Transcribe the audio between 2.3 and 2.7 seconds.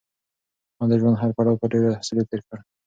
کړ.